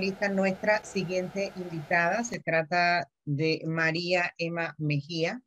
[0.00, 5.40] Lista nuestra siguiente invitada se trata de María Emma Mejía,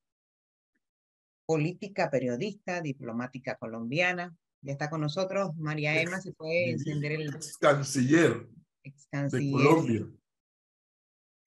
[1.46, 4.34] política, periodista, diplomática colombiana.
[4.62, 8.48] Ya está con nosotros María Emma, se puede encender el ex canciller,
[8.84, 9.32] ex -canciller.
[9.32, 10.08] de Colombia.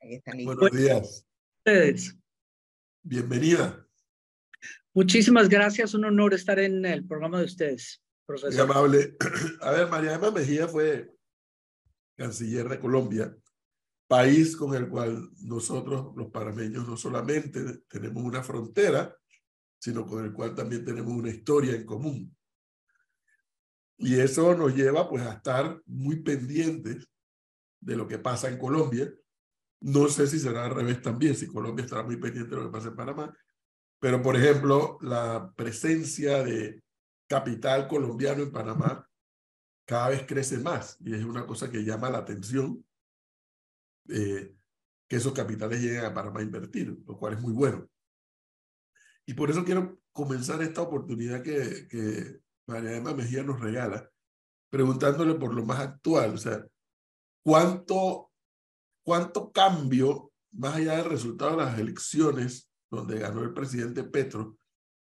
[0.03, 1.27] Ahí está Buenos días.
[1.57, 2.19] Ustedes.
[3.03, 3.87] Bienvenida.
[4.93, 8.53] Muchísimas gracias, un honor estar en el programa de ustedes, profesor.
[8.53, 9.17] Muy amable.
[9.63, 11.11] A ver, María Emma Mejía fue
[12.21, 13.35] canciller de Colombia,
[14.07, 19.17] país con el cual nosotros, los parameños, no solamente tenemos una frontera,
[19.79, 22.37] sino con el cual también tenemos una historia en común.
[23.97, 27.09] Y eso nos lleva pues a estar muy pendientes
[27.81, 29.11] de lo que pasa en Colombia.
[29.81, 32.73] No sé si será al revés también, si Colombia estará muy pendiente de lo que
[32.73, 33.35] pasa en Panamá.
[33.99, 36.83] Pero, por ejemplo, la presencia de
[37.27, 39.10] capital colombiano en Panamá
[39.91, 42.87] cada vez crece más y es una cosa que llama la atención
[44.09, 44.55] eh,
[45.09, 47.91] que esos capitales lleguen a Panamá a invertir, lo cual es muy bueno.
[49.27, 54.09] Y por eso quiero comenzar esta oportunidad que, que María Emma Mejía nos regala,
[54.71, 56.65] preguntándole por lo más actual, o sea,
[57.43, 58.31] ¿cuánto,
[59.03, 64.57] cuánto cambio, más allá del resultado de las elecciones donde ganó el presidente Petro,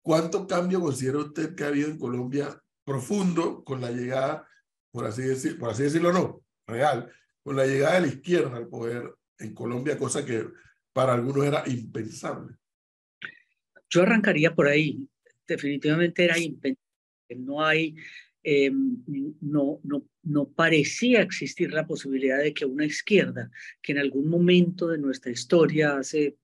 [0.02, 4.48] cuánto cambio considera usted que ha habido en Colombia profundo con la llegada
[4.94, 8.68] por así, decir, por así decirlo, no, real, con la llegada de la izquierda al
[8.68, 10.48] poder en Colombia, cosa que
[10.94, 12.56] para algunos era impensable.
[13.90, 15.10] Yo arrancaría por ahí.
[15.48, 16.80] Definitivamente era impensable.
[17.36, 17.96] No hay,
[18.44, 23.50] eh, no, no, no parecía existir la posibilidad de que una izquierda,
[23.82, 26.38] que en algún momento de nuestra historia, hace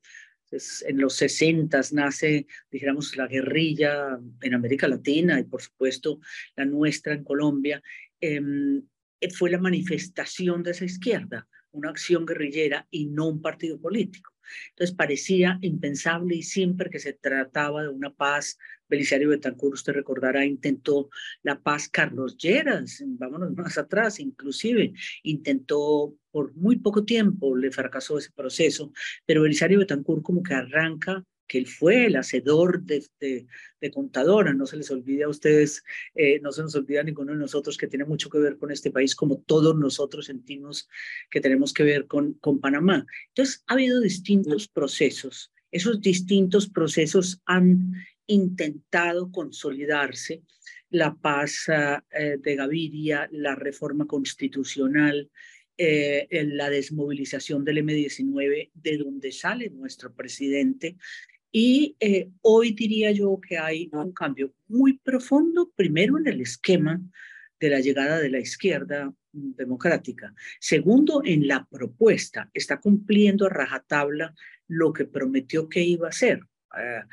[0.51, 6.19] en los 60 nace, dijéramos, la guerrilla en América Latina y por supuesto
[6.55, 7.81] la nuestra en Colombia,
[8.21, 8.83] Em,
[9.21, 14.33] eh, fue la manifestación de esa izquierda, una acción guerrillera y no un partido político.
[14.69, 18.57] Entonces parecía impensable y siempre que se trataba de una paz,
[18.89, 21.09] Belisario Betancourt, usted recordará, intentó
[21.43, 28.17] la paz Carlos Lleras, vámonos más atrás, inclusive intentó por muy poco tiempo, le fracasó
[28.17, 28.91] ese proceso,
[29.25, 34.53] pero Belisario Betancourt como que arranca que él fue el hacedor de, de, contadora.
[34.53, 37.75] No se les olvide a ustedes, eh, no se nos olvida a ninguno de nosotros
[37.75, 40.87] que tiene mucho que ver con este país, como todos nosotros sentimos
[41.29, 43.05] que tenemos que ver con, con Panamá.
[43.29, 45.51] Entonces, ha habido distintos procesos.
[45.71, 47.93] Esos distintos procesos han
[48.27, 50.43] intentado consolidarse.
[50.91, 55.29] La paz eh, de Gaviria, la reforma constitucional,
[55.81, 60.97] eh, la desmovilización del M-19, de donde sale nuestro presidente,
[61.51, 67.01] y eh, hoy diría yo que hay un cambio muy profundo, primero en el esquema
[67.59, 70.33] de la llegada de la izquierda democrática.
[70.59, 72.49] Segundo, en la propuesta.
[72.53, 74.35] Está cumpliendo a rajatabla
[74.67, 76.41] lo que prometió que iba a hacer.
[76.77, 77.03] Eh,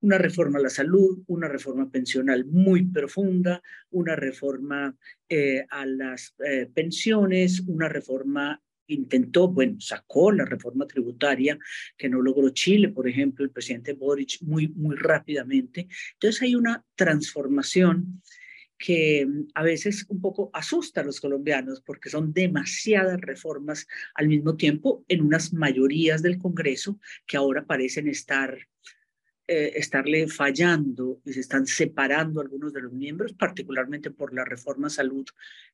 [0.00, 4.96] una reforma a la salud, una reforma pensional muy profunda, una reforma
[5.28, 6.34] eh, a las
[6.74, 8.60] pensiones, una reforma
[8.92, 11.58] intentó, bueno, sacó la reforma tributaria
[11.96, 15.88] que no logró Chile, por ejemplo, el presidente Boric muy, muy rápidamente.
[16.14, 18.20] Entonces hay una transformación
[18.78, 24.28] que mm, a veces un poco asusta a los colombianos porque son demasiadas reformas al
[24.28, 28.58] mismo tiempo en unas mayorías del Congreso que ahora parecen estar
[29.52, 34.88] eh, estarle fallando y se están separando algunos de los miembros, particularmente por la reforma
[34.88, 35.26] salud,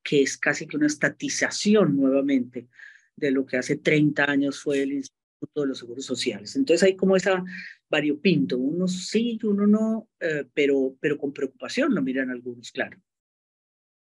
[0.03, 2.69] que es casi que una estatización nuevamente
[3.15, 6.57] de lo que hace 30 años fue el Instituto de los Seguros Sociales.
[6.57, 7.45] Entonces hay como esa
[7.91, 12.99] variopinto, uno sí, uno no, eh, pero, pero con preocupación lo miran algunos, claro.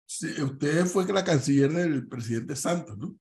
[0.07, 3.19] Sí, usted fue la canciller del presidente Santos, ¿no?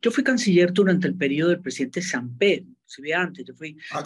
[0.00, 2.00] Yo fui canciller durante el periodo del presidente
[2.38, 4.02] Pedro, si ve antes, yo fui ah,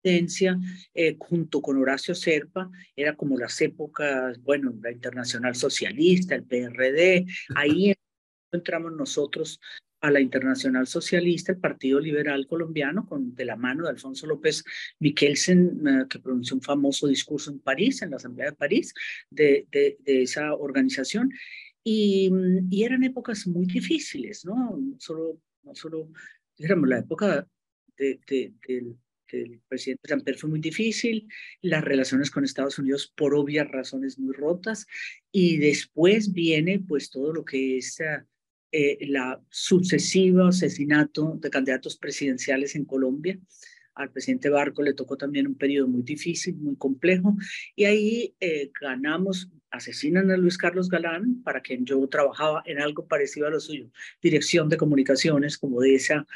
[0.00, 0.58] presidencia
[0.94, 7.26] eh, junto con Horacio Serpa, era como las épocas, bueno, la Internacional Socialista, el PRD,
[7.54, 7.94] ahí
[8.52, 9.60] entramos nosotros
[10.00, 14.64] a la Internacional Socialista, el Partido Liberal Colombiano, con, de la mano de Alfonso López
[14.98, 18.94] Miquelsen, eh, que pronunció un famoso discurso en París, en la Asamblea de París,
[19.28, 21.30] de, de, esa organización.
[21.84, 22.30] Y,
[22.70, 24.78] y, eran épocas muy difíciles, ¿no?
[24.98, 26.10] Solo, no solo,
[26.56, 27.46] digamos, la época
[27.96, 28.96] de, del
[29.32, 31.28] el presidente Samper fue muy difícil,
[31.62, 34.86] las relaciones con Estados Unidos por obvias razones muy rotas,
[35.32, 37.98] y después viene pues todo lo que es
[38.72, 43.38] eh, la sucesiva asesinato de candidatos presidenciales en Colombia,
[43.94, 47.36] al presidente Barco le tocó también un periodo muy difícil, muy complejo,
[47.76, 53.06] y ahí eh, ganamos, asesinan a Luis Carlos Galán, para quien yo trabajaba en algo
[53.06, 53.90] parecido a lo suyo,
[54.22, 56.26] dirección de comunicaciones, como de esa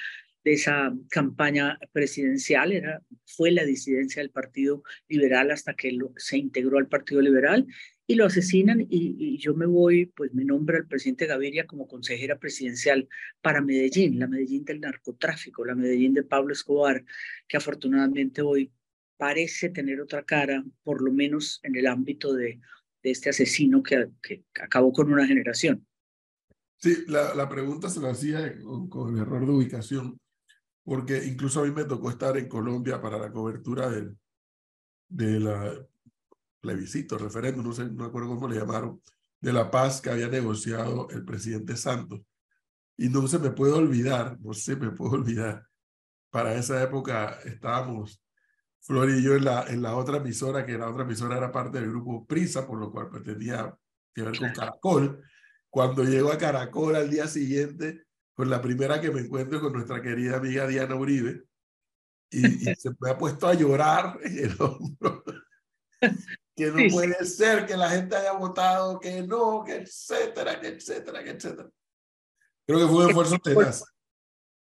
[0.44, 6.79] de esa campaña presidencial, era, fue la disidencia del Partido Liberal hasta que se integró
[6.79, 7.67] al Partido Liberal
[8.06, 12.38] y lo asesinan y, yo me voy, pues me nombra el presidente Gaviria como consejera
[12.38, 13.08] presidencial
[13.41, 17.02] para Medellín, la Medellín del narcotráfico, la Medellín de Pablo Escobar,
[17.49, 18.70] que afortunadamente hoy
[19.17, 22.61] parece tener otra cara, por lo menos en el ámbito de,
[23.02, 25.87] de este asesino que, que acabó con una generación.
[26.76, 30.19] Sí, la, la pregunta se la hacía con, con, el error de ubicación
[30.84, 34.16] porque incluso a mí me tocó estar en Colombia para la cobertura del
[35.08, 35.86] de la
[36.60, 39.00] plebiscito, referéndum, no sé, no acuerdo cómo le llamaron,
[39.40, 42.22] de la paz que había negociado el presidente Santos.
[42.96, 45.66] Y no se me puede olvidar, no se me puede olvidar,
[46.31, 48.20] para esa época estábamos
[48.81, 51.81] Flor y yo en la, en la otra emisora, que la otra emisora era parte
[51.81, 53.75] del grupo Prisa, por lo cual pues, tenía
[54.12, 55.22] que ver con Caracol.
[55.70, 58.04] Cuando llego a Caracol al día siguiente,
[58.34, 61.44] con la primera que me encuentro con nuestra querida amiga Diana Uribe,
[62.31, 62.40] y,
[62.76, 65.25] se me ha puesto a llorar en el hombro.
[66.56, 71.25] que no puede ser que la gente haya votado, que no, que etcétera, que etcétera,
[71.25, 71.70] que etcétera.
[72.66, 73.84] Creo que fue un esfuerzo tenaz.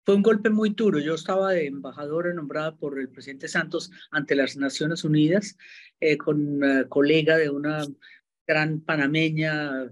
[0.06, 1.00] Fue un golpe muy duro.
[1.00, 5.58] Yo estaba de embajadora nombrada por el presidente Santos ante las Naciones Unidas,
[6.00, 7.86] eh, con una colega de una
[8.46, 9.92] gran panameña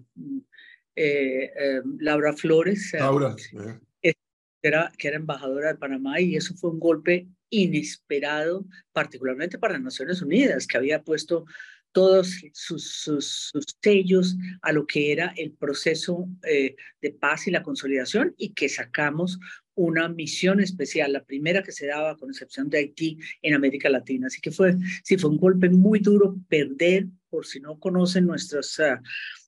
[0.95, 4.13] eh, eh, Laura Flores, eh,
[4.61, 9.83] Era, que era embajadora de Panamá, y eso fue un golpe inesperado, particularmente para las
[9.83, 11.45] Naciones Unidas, que había puesto
[11.91, 13.51] todos sus, sus,
[13.81, 19.39] sellos a lo que era el proceso de paz y la consolidación y que sacamos
[19.75, 24.27] una misión especial, la primera que se daba con excepción de Haití en América Latina.
[24.27, 28.79] Así que fue, sí, fue un golpe muy duro perder, por si no conocen nuestros,
[28.79, 28.97] uh,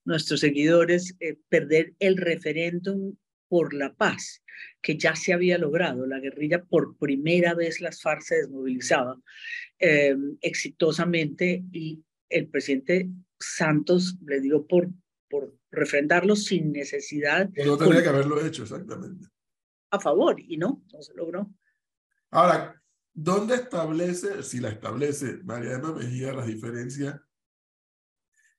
[0.08, 3.16] nuestros seguidores, eh, perder el referéndum
[3.48, 4.44] por la paz,
[4.82, 6.06] que ya se había logrado.
[6.08, 9.22] La guerrilla, por primera vez las FARC se desmovilizaba
[9.80, 13.10] eh, exitosamente y el presidente
[13.40, 14.90] Santos le dio por,
[15.30, 17.50] por refrendarlo sin necesidad.
[17.66, 19.28] No tenía que haberlo hecho, exactamente
[19.92, 21.50] a favor y no, no se logró.
[22.32, 22.82] Ahora,
[23.14, 27.20] ¿dónde establece, si la establece María Emma Mejía, las diferencias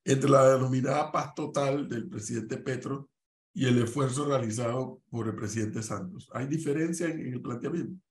[0.05, 3.09] entre la denominada paz total del presidente Petro
[3.53, 6.29] y el esfuerzo realizado por el presidente Santos?
[6.33, 8.01] ¿Hay diferencia en, el planteamiento?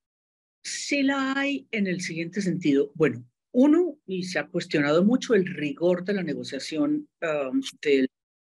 [0.63, 2.91] Sí la hay en el siguiente sentido.
[2.95, 8.09] Bueno, uno, y se ha cuestionado mucho el rigor de la negociación um, del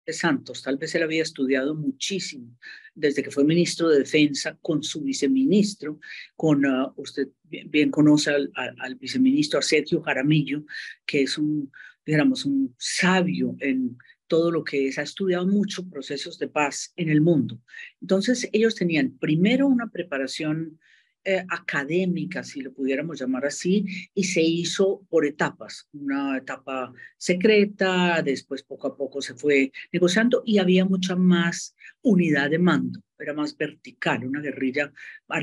[0.05, 0.63] de Santos.
[0.63, 2.57] Tal vez él había estudiado muchísimo
[2.93, 5.99] desde que fue ministro de Defensa con su viceministro,
[6.35, 10.65] con, uh, usted bien, conoce al, viceministro Sergio Jaramillo,
[11.05, 11.71] que es un,
[12.05, 17.09] digamos, un sabio en todo lo que es, ha estudiado mucho procesos de paz en
[17.09, 17.61] el mundo.
[17.99, 20.79] Entonces, ellos tenían primero una preparación
[21.23, 28.23] eh, académica, si lo pudiéramos llamar así, y se hizo por etapas, una etapa secreta,
[28.23, 33.35] después poco a poco se fue negociando y había mucha más unidad de mando, era
[33.35, 34.91] más vertical, una guerrilla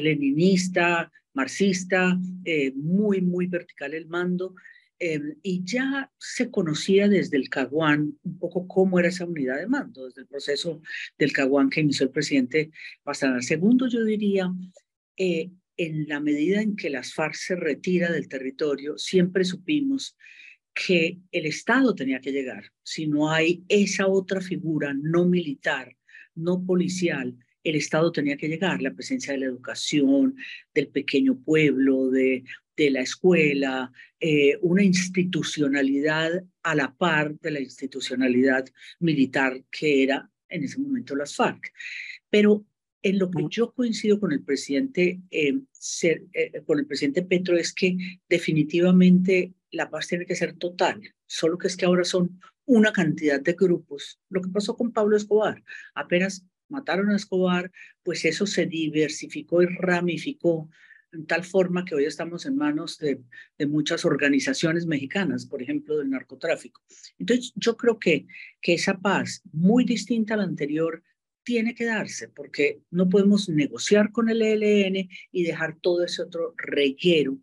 [0.00, 4.56] leninista, marxista, eh, muy, muy vertical el mando.
[5.00, 9.68] Em, y ya se conocía desde el Caguán un poco cómo era esa unidad de
[9.68, 10.82] mando, desde el proceso
[11.16, 12.72] del Caguán que inició el presidente
[13.04, 13.40] Pastrana.
[13.40, 14.52] Segundo, yo diría,
[15.16, 20.16] eh, en la medida en que las FARC se retira del territorio, siempre supimos
[20.74, 22.64] que el Estado tenía que llegar.
[22.82, 25.96] Si no hay esa otra figura no militar,
[26.34, 27.36] no policial,
[27.68, 28.82] el Estado tenía que llegar.
[28.82, 30.36] La presencia de la educación,
[30.74, 32.44] del pequeño pueblo, de,
[32.76, 38.64] de la escuela, eh, una institucionalidad a la par de la institucionalidad
[39.00, 41.72] militar que era en ese momento las FARC.
[42.30, 42.64] Pero
[43.02, 47.56] en lo que yo coincido con el presidente, eh, ser, eh, con el presidente Petro
[47.56, 47.96] es que
[48.28, 53.40] definitivamente la paz tiene que ser total, solo que es que ahora son una cantidad
[53.40, 54.20] de grupos.
[54.28, 55.62] Lo que pasó con Pablo Escobar,
[55.94, 57.70] apenas mataron a Escobar,
[58.02, 60.68] pues eso se diversificó y ramificó
[61.12, 63.20] en tal forma que hoy estamos en manos de,
[63.66, 66.82] muchas organizaciones mexicanas, por ejemplo, del narcotráfico.
[67.18, 68.26] Entonces, yo creo que,
[68.60, 71.02] que esa paz, muy distinta a la anterior,
[71.42, 76.54] tiene que darse porque no podemos negociar con el ELN y dejar todo ese otro
[76.58, 77.38] reguero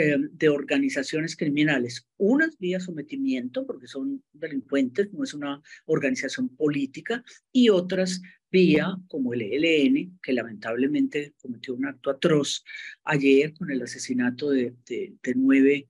[0.00, 7.22] eh, de organizaciones criminales, unas vía sometimiento, porque son delincuentes, no es una organización política,
[7.52, 12.64] y otras vía como el ELN, que lamentablemente cometió un acto atroz
[13.04, 15.88] ayer con el asesinato de, de, nueve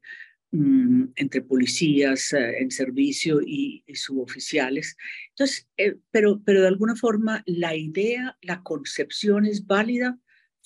[0.51, 4.97] mm, entre policías eh, en servicio y, suboficiales.
[5.31, 10.19] Entonces, eh, pero, pero de alguna forma la idea, la concepción es válida,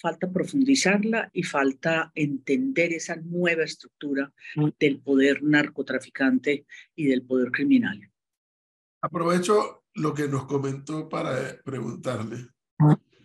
[0.04, 4.68] falta profundizarla y falta entender esa nueva estructura mm.
[4.78, 8.12] del poder narcotraficante y del poder criminal.
[9.00, 12.48] Aprovecho lo que nos comentó para preguntarle.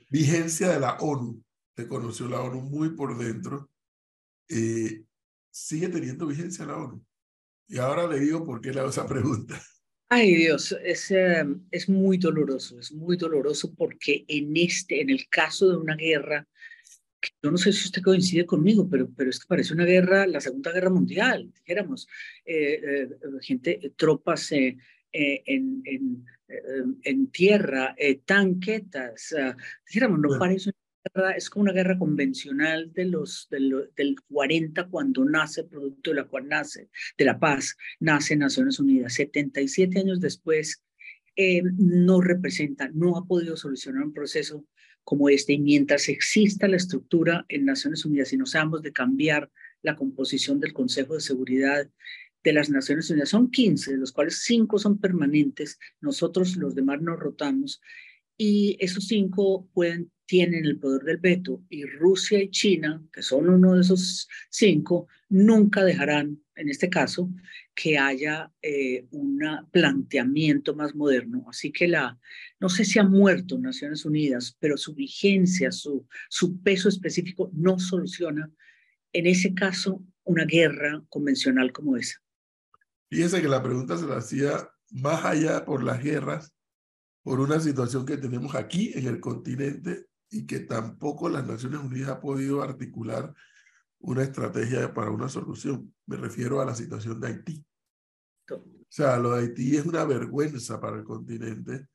[0.10, 1.44] Vigencia de la ONU.
[1.76, 3.70] Te conoció la ONU muy por dentro.
[4.48, 5.04] Eh,
[5.52, 7.06] ¿Sigue teniendo vigencia la ONU?
[7.68, 9.62] Y ahora le digo por qué le hago esa pregunta.
[10.08, 15.28] Ay Dios, es, eh, es muy doloroso, es muy doloroso porque en este, en el
[15.30, 16.48] caso de una guerra,
[17.42, 20.42] yo no sé si usted coincide conmigo, pero, pero es que parece una guerra, la
[20.42, 22.08] Segunda Guerra Mundial, dijéramos,
[22.46, 23.10] eh,
[23.42, 24.80] gente, tropas en,
[25.12, 29.36] en eh, en tierra, eh, tanquetas,
[29.86, 35.24] dijéramos, no parece una guerra, es como una guerra convencional de los, del 40 cuando
[35.26, 39.14] nace, producto de la cual nace, de la paz, nace Naciones Unidas.
[39.14, 40.84] 77 años después,
[41.36, 44.66] eh, no representa, no ha podido solucionar un proceso
[45.04, 45.54] como este.
[45.54, 49.50] Y mientras exista la estructura en Naciones Unidas y no seamos de cambiar
[49.82, 51.90] la composición del Consejo de Seguridad
[52.44, 53.30] de las Naciones Unidas.
[53.30, 57.82] Son 15, de los cuales 5 son permanentes, nosotros los demás nos rotamos,
[58.38, 63.50] y esos 5 pueden, tienen el poder del veto, y Rusia y China, que son
[63.50, 67.30] uno de esos 5, nunca dejarán, en este caso,
[67.74, 69.40] que haya eh, un
[69.72, 71.46] planteamiento más moderno.
[71.50, 72.20] Así que la,
[72.60, 77.80] no sé si ha muerto Naciones Unidas, pero su vigencia, su, su peso específico no
[77.80, 78.52] soluciona,
[79.14, 82.22] en ese caso, una guerra convencional como esa.
[83.10, 86.54] Fíjense que la pregunta se la hacía más allá por las guerras,
[87.24, 92.10] por una situación que tenemos aquí en el continente y que tampoco las Naciones Unidas
[92.10, 93.34] ha podido articular
[94.00, 95.94] una estrategia para una solución.
[96.06, 97.66] Me refiero a la situación de Haití.
[98.52, 101.88] O sea, lo de Haití es una vergüenza para el continente.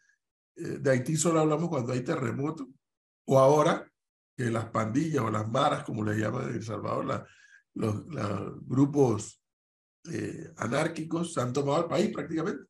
[0.56, 2.68] Eh, de Haití solo hablamos cuando hay terremoto
[3.26, 3.90] o ahora
[4.36, 7.26] que las pandillas o las maras, como le llaman en El Salvador, la,
[7.74, 9.40] los, los grupos
[10.10, 12.64] eh, anárquicos han tomado el país prácticamente.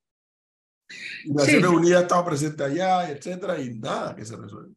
[1.27, 4.75] Naciones Unidas ha estado presente allá, etcétera, y nada que se resuelva.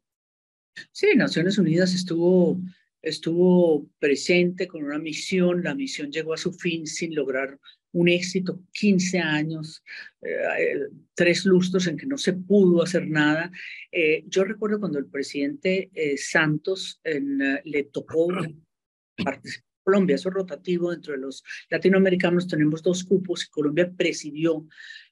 [0.92, 2.60] Sí, Naciones Unidas estuvo,
[3.08, 7.60] estuvo presente con una misión, la misión llegó a su fin sin lograr
[7.94, 9.84] un éxito, 15 años,
[10.22, 13.52] eh, tres lustros en que no se pudo hacer nada.
[13.92, 18.28] Eh, yo recuerdo cuando el presidente Santos le tocó
[19.24, 24.68] participar Colombia, eso es rotativo dentro de los latinoamericanos, tenemos dos cupos y Colombia presidió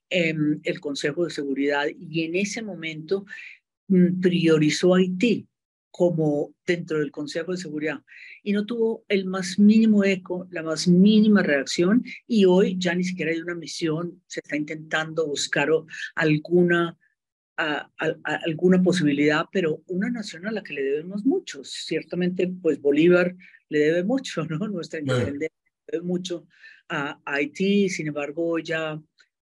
[0.10, 3.26] em, el Consejo de Seguridad y en ese momento
[3.88, 5.48] mm, priorizó a Haití
[5.98, 8.02] como dentro del Consejo de Seguridad
[8.44, 13.06] y no tuvo el más mínimo eco, la más mínima reacción y hoy ya ni
[13.06, 15.70] siquiera hay una misión, se está intentando buscar
[16.16, 16.98] alguna
[17.56, 21.64] alguna posibilidad, pero una nación a la que le debemos mucho.
[21.64, 23.34] Ciertamente, pues Bolívar
[23.70, 24.58] le debe mucho, ¿no?
[24.68, 25.56] Nuestra independencia
[25.88, 26.46] le debe mucho
[26.90, 29.02] a, Haití, sin embargo, ya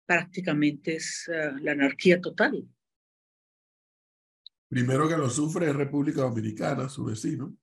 [0.06, 2.66] prácticamente es eh, la anarquía total.
[4.70, 7.58] Primero que lo sufre es República Dominicana, su vecino.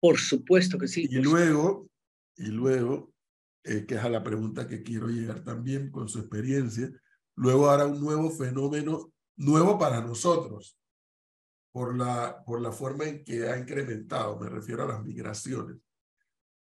[0.00, 1.06] Por supuesto que sí.
[1.10, 1.90] Y luego,
[2.36, 3.12] y luego,
[3.64, 6.90] eh, que es a la pregunta que quiero llegar también con su experiencia,
[7.36, 10.78] luego hará un nuevo fenómeno, nuevo para nosotros,
[11.70, 15.76] por la, por la forma en que ha incrementado, me refiero a las migraciones.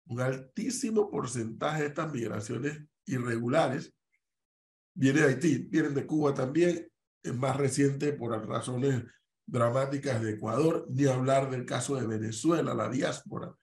[0.06, 3.94] Un altísimo porcentaje de estas migraciones irregulares
[4.94, 6.90] viene de Haití, vienen de Cuba también,
[7.22, 9.04] es más reciente por razones
[9.46, 13.54] dramáticas de Ecuador, ni hablar del caso de Venezuela, la diáspora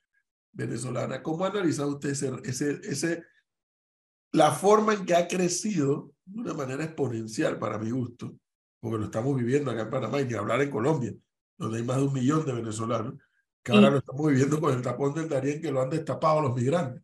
[0.51, 1.23] venezolana.
[1.23, 3.23] ¿Cómo ha analizado usted ese, ese, ese,
[4.31, 8.35] la forma en que ha crecido de una manera exponencial para mi gusto,
[8.79, 11.13] porque lo estamos viviendo acá en Panamá y ni hablar en Colombia,
[11.57, 13.15] donde hay más de un millón de venezolanos,
[13.63, 16.55] que ahora lo estamos viviendo con el tapón del Darién que lo han destapado los
[16.55, 17.03] migrantes.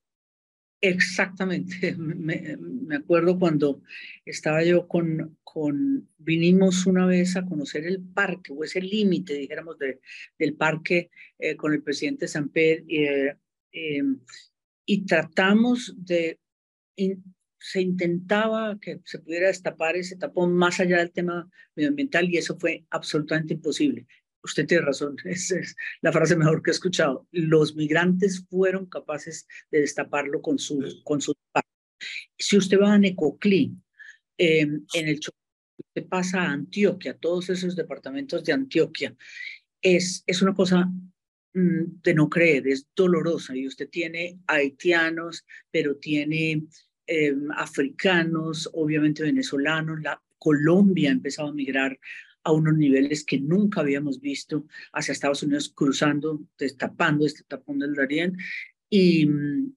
[0.81, 1.95] Exactamente.
[1.97, 3.81] Me, me, acuerdo cuando
[4.25, 9.79] estaba yo con, con, vinimos una vez a conocer el parque o ese límite, dijéramos,
[9.79, 10.01] de,
[10.37, 11.09] del parque
[11.39, 13.35] eh, con el presidente Samper eh,
[13.71, 14.03] eh,
[14.85, 16.39] y tratamos de,
[17.57, 22.55] se intentaba que se pudiera destapar ese tapón más allá del tema medioambiental y eso
[22.59, 24.05] fue absolutamente imposible.
[24.43, 27.27] Usted tiene razón, esa es la frase mejor que he escuchado.
[27.31, 31.33] Los migrantes fueron capaces de destaparlo con su, con su
[32.37, 33.75] Si usted va a Necoclí,
[34.37, 35.19] em, en el
[35.77, 39.15] usted pasa a Antioquia, todos esos departamentos de Antioquia,
[39.81, 40.85] es, es una cosa
[41.53, 43.55] mm, de no creer, es dolorosa.
[43.55, 46.67] Y usted tiene haitianos, pero tiene
[47.05, 50.01] em, africanos, obviamente venezolanos.
[50.01, 51.99] La, Colombia ha empezado a migrar
[52.43, 57.93] a unos niveles que nunca habíamos visto hacia Estados Unidos, cruzando, destapando este tapón del
[57.93, 58.37] Darién.
[58.89, 59.27] Y,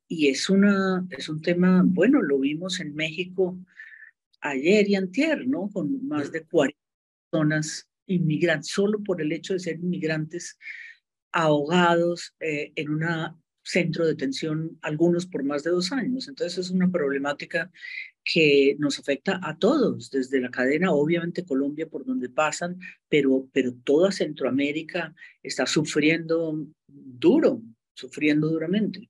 [0.07, 3.59] y es, una, es un tema, bueno, lo vimos en México
[4.40, 5.70] ayer y antier, ¿no?
[5.73, 6.76] Con más de 40
[7.30, 10.59] personas inmigrantes, solo por el hecho de ser inmigrantes
[11.32, 13.04] ahogados eh, en un
[13.62, 16.28] centro de detención, algunos por más de dos años.
[16.28, 17.70] Entonces es una problemática
[18.25, 22.78] que nos afecta a todos, desde la cadena, obviamente Colombia por donde pasan,
[23.09, 27.62] pero, pero toda Centroamérica está sufriendo duro,
[27.94, 29.09] sufriendo duramente.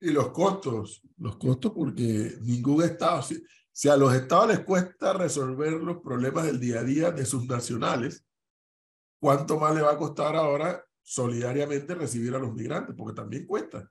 [0.00, 3.22] Y los costos, los costos porque ningún Estado,
[3.72, 7.46] si, a los Estados les cuesta resolver los problemas del día a día de sus
[7.46, 8.24] nacionales,
[9.18, 12.94] ¿cuánto más le va a costar ahora solidariamente recibir a los migrantes?
[12.96, 13.90] Porque también cuesta.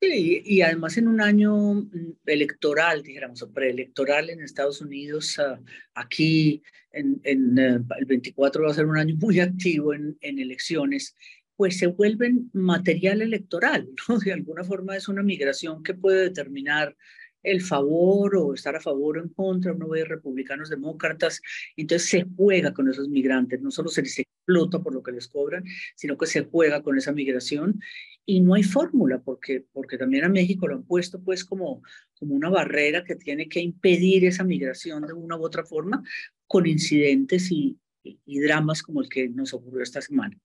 [0.00, 5.60] Sí, y además en un año mm, electoral, dijéramos, preelectoral en Estados Unidos, ah,
[5.94, 10.38] aquí en, en eh, el 24 va a ser un año muy activo en, en
[10.38, 11.16] elecciones,
[11.56, 14.18] pues se vuelven material electoral, ¿no?
[14.18, 16.96] De alguna forma es una migración que puede determinar
[17.42, 21.40] el favor o estar a favor o en contra, uno ve republicanos, demócratas,
[21.76, 25.28] entonces se juega con esos migrantes, no solo se les explota por lo que les
[25.28, 25.64] cobran,
[25.94, 27.80] sino que se juega con esa migración
[28.24, 31.82] y no hay fórmula, porque, porque también a México lo han puesto pues como,
[32.18, 36.02] como una barrera que tiene que impedir esa migración de una u otra forma
[36.46, 40.38] con incidentes y, y, dramas como el que nos ocurrió esta semana.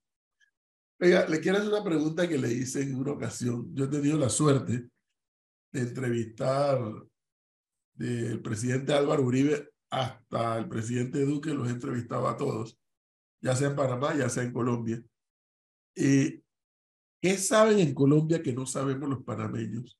[0.99, 3.73] Le quiero hacer una pregunta que le hice en una ocasión.
[3.75, 4.87] Yo he tenido la suerte
[5.73, 6.79] de entrevistar
[7.95, 12.79] del presidente Álvaro Uribe hasta el presidente Duque, los he entrevistado a todos,
[13.41, 15.03] ya sea en Panamá, ya sea en Colombia.
[15.95, 16.43] ¿Y
[17.23, 19.97] ¿Qué saben en Colombia que no sabemos los panameños?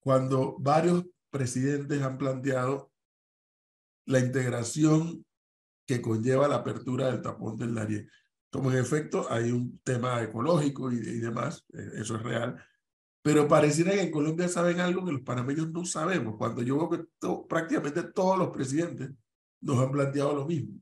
[0.00, 2.90] Cuando varios presidentes han planteado
[4.06, 5.24] la integración
[5.86, 8.10] que conlleva la apertura del tapón del Darién.
[8.50, 12.60] Como en efecto hay un tema ecológico y, y demás, eh, eso es real,
[13.22, 16.90] pero pareciera que en Colombia saben algo que los panameños no sabemos, cuando yo veo
[16.90, 19.10] que prácticamente todos los presidentes
[19.60, 20.80] nos han planteado lo mismo.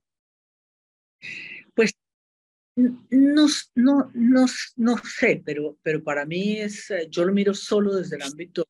[1.74, 1.92] Pues
[2.76, 4.46] no, no, no,
[4.76, 8.68] no sé, pero, pero para mí es, eh, yo lo miro solo desde el ámbito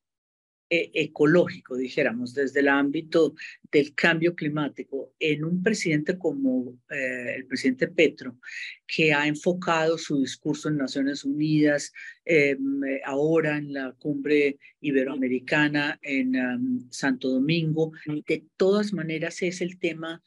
[0.71, 3.33] eh, ecológico, dijéramos, desde el ámbito
[3.71, 8.37] del cambio climático, en un presidente como eh, el presidente Petro,
[8.85, 11.91] que ha enfocado su discurso en Naciones Unidas,
[12.23, 17.91] em, ahora en la cumbre iberoamericana en em, Santo Domingo,
[18.27, 20.21] de todas maneras es el tema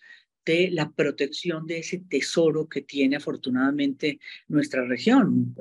[0.44, 5.54] de la protección de ese tesoro que tiene afortunadamente nuestra región.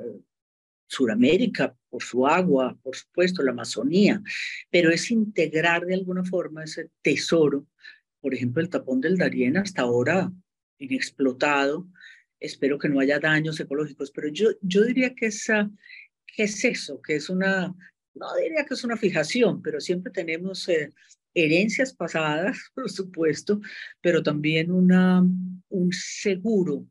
[0.92, 4.22] Suramérica, por su agua, por supuesto, la Amazonía,
[4.70, 7.66] pero es integrar de alguna forma ese tesoro,
[8.20, 10.30] por ejemplo, el tapón del Darién hasta ahora
[10.78, 11.88] inexplotado,
[12.38, 15.70] espero que no haya daños ecológicos, pero yo, yo diría que, esa,
[16.26, 17.74] que es eso, que es una,
[18.14, 20.90] no diría que es una fijación, pero siempre tenemos eh,
[21.32, 23.60] herencias pasadas, por supuesto,
[24.02, 25.24] pero también una,
[25.68, 26.86] un seguro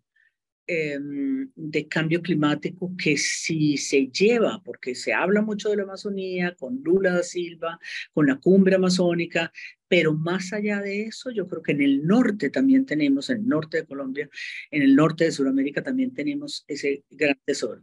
[0.74, 6.56] Em, de cambio climático que si se lleva, porque se habla mucho de la Amazonía,
[6.56, 7.78] con Lula da Silva,
[8.14, 9.52] con la cumbre amazónica,
[9.90, 13.48] pero más allá de eso, yo creo que en el norte también tenemos, en el
[13.50, 14.30] norte de Colombia,
[14.70, 17.82] en el norte de Sudamérica también tenemos ese gran tesoro.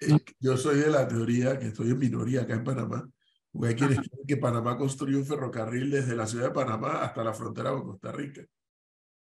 [0.00, 3.08] Eh, yo soy de la teoría, que estoy en minoría acá en Panamá,
[3.52, 7.22] porque hay quienes quieren que Panamá construya un ferrocarril desde la ciudad de Panamá hasta
[7.22, 8.44] la frontera con Costa Rica.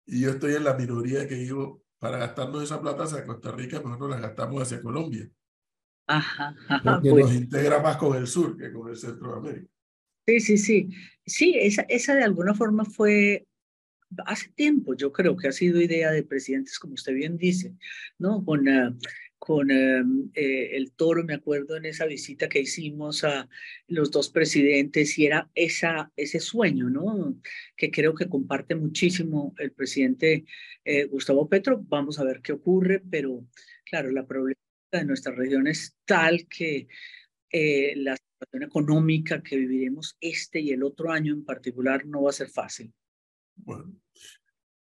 [0.07, 3.81] Y yo estoy en la minoría que digo, para gastarnos esa plata hacia Costa Rica,
[3.81, 5.29] mejor nos la gastamos hacia Colombia.
[6.07, 9.71] Ajá, porque nos integra más con el sur que con el centro de América.
[10.25, 10.89] Sí, sí, sí.
[11.25, 13.45] Sí, esa, esa de alguna forma fue
[14.25, 17.75] hace tiempo, yo creo que ha sido idea de presidentes, como usted bien dice,
[18.17, 18.43] ¿no?
[18.43, 18.97] Con, uh,
[19.49, 23.49] con em, eh, el toro, me acuerdo en esa visita que hicimos a
[23.87, 27.35] los dos presidentes y era esa, ese sueño, ¿no?
[27.75, 30.45] Que creo que comparte muchísimo el presidente
[30.85, 31.81] eh, Gustavo Petro.
[31.81, 33.43] Vamos a ver qué ocurre, pero
[33.85, 36.87] claro, la problemática de nuestra región es tal que
[37.49, 42.29] eh, la situación económica que viviremos este y el otro año en particular no va
[42.29, 42.93] a ser fácil.
[43.55, 43.95] Bueno.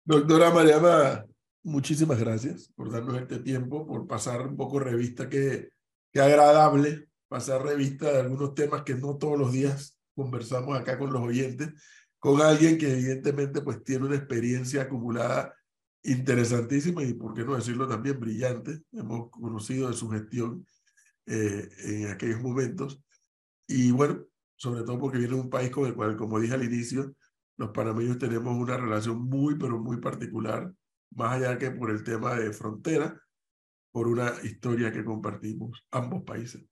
[0.04, 1.24] Doctora Mariana
[1.66, 5.72] muchísimas gracias por darnos este tiempo, por pasar un poco revista, que,
[6.14, 11.12] que agradable pasar revista de algunos temas que no todos los días conversamos acá con
[11.12, 11.74] los oyentes,
[12.20, 15.54] con alguien que evidentemente pues tiene una experiencia acumulada
[16.04, 18.82] interesantísima y, por qué no decirlo también, brillante.
[18.92, 20.66] Hemos conocido de su gestión
[21.26, 23.02] eh, en aquellos momentos.
[23.68, 24.24] Y bueno,
[24.56, 27.16] sobre todo porque viene de un país con el cual, como dije al inicio,
[27.58, 30.72] los panameños tenemos una relación muy, pero muy particular,
[31.12, 33.22] más allá que por el tema de frontera,
[33.92, 36.64] por una historia que compartimos ambos países.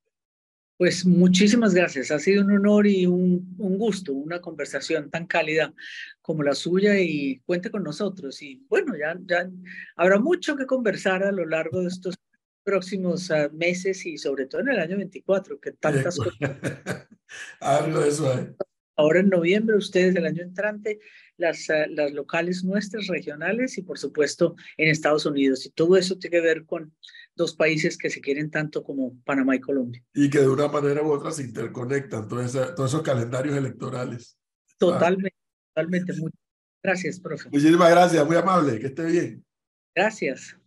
[0.77, 2.11] Pues muchísimas gracias.
[2.11, 5.73] Ha sido un honor y un, un, gusto, una conversación tan cálida
[6.21, 8.41] como la suya y cuente con nosotros.
[8.41, 9.49] Y bueno, ya, ya
[9.95, 12.15] habrá mucho que conversar a lo largo de estos
[12.63, 16.33] próximos uh, meses y sobre todo en el año 24, que tantas cosas.
[17.59, 18.55] Algo de eso.
[18.95, 20.99] Ahora en noviembre, ustedes el año entrante,
[21.43, 25.65] las, uh, las locales nuestras, regionales y por supuesto en Estados Unidos.
[25.65, 26.93] Y todo eso tiene que ver con
[27.35, 30.03] dos países que se quieren tanto como Panamá y Colombia.
[30.13, 34.37] Y que de una manera u otra se interconectan todos, esos calendarios electorales.
[34.77, 35.73] Totalmente, ah.
[35.73, 36.13] totalmente.
[36.13, 36.39] Muchas
[36.81, 37.49] gracias, profe.
[37.49, 39.45] Muchísimas gracias, muy amable, que esté bien.
[39.95, 40.57] Gracias.